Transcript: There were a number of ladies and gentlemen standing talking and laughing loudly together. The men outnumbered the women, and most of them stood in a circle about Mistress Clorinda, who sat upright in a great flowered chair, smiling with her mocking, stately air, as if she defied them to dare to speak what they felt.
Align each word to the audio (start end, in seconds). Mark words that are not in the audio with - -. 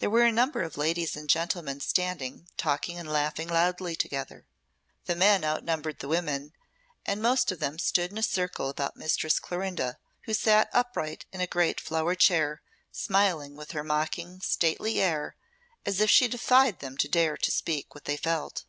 There 0.00 0.10
were 0.10 0.24
a 0.24 0.32
number 0.32 0.62
of 0.62 0.76
ladies 0.76 1.14
and 1.14 1.30
gentlemen 1.30 1.78
standing 1.78 2.48
talking 2.56 2.98
and 2.98 3.08
laughing 3.08 3.46
loudly 3.46 3.94
together. 3.94 4.48
The 5.04 5.14
men 5.14 5.44
outnumbered 5.44 6.00
the 6.00 6.08
women, 6.08 6.54
and 7.06 7.22
most 7.22 7.52
of 7.52 7.60
them 7.60 7.78
stood 7.78 8.10
in 8.10 8.18
a 8.18 8.22
circle 8.24 8.68
about 8.68 8.96
Mistress 8.96 9.38
Clorinda, 9.38 9.98
who 10.22 10.34
sat 10.34 10.70
upright 10.72 11.26
in 11.32 11.40
a 11.40 11.46
great 11.46 11.80
flowered 11.80 12.18
chair, 12.18 12.62
smiling 12.90 13.54
with 13.54 13.70
her 13.70 13.84
mocking, 13.84 14.40
stately 14.40 15.00
air, 15.00 15.36
as 15.86 16.00
if 16.00 16.10
she 16.10 16.26
defied 16.26 16.80
them 16.80 16.96
to 16.96 17.06
dare 17.08 17.36
to 17.36 17.50
speak 17.52 17.94
what 17.94 18.06
they 18.06 18.16
felt. 18.16 18.64